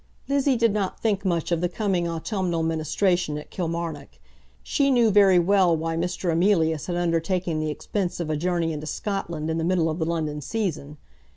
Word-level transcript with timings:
Lizzie 0.27 0.55
did 0.57 0.73
not 0.73 0.99
think 0.99 1.23
much 1.23 1.51
of 1.51 1.61
the 1.61 1.69
coming 1.69 2.07
autumnal 2.07 2.63
ministration 2.63 3.37
at 3.37 3.51
Kilmarnock. 3.51 4.17
She 4.63 4.89
knew 4.89 5.11
very 5.11 5.37
well 5.37 5.77
why 5.77 5.95
Mr. 5.95 6.31
Emilius 6.31 6.87
had 6.87 6.95
undertaken 6.95 7.59
the 7.59 7.69
expense 7.69 8.19
of 8.19 8.31
a 8.31 8.35
journey 8.35 8.73
into 8.73 8.87
Scotland 8.87 9.47
in 9.51 9.59
the 9.59 9.63
middle 9.63 9.91
of 9.91 9.99
the 9.99 10.05
London 10.05 10.41
season. 10.41 10.97